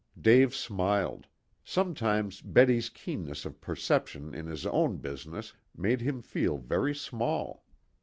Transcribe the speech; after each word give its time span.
Dave 0.19 0.55
smiled. 0.55 1.27
Sometimes 1.63 2.41
Betty's 2.41 2.89
keenness 2.89 3.45
of 3.45 3.61
perception 3.61 4.33
in 4.33 4.47
his 4.47 4.65
own 4.65 4.97
business 4.97 5.53
made 5.77 6.01
him 6.01 6.23
feel 6.23 6.57
very 6.57 6.95
small. 6.95 7.63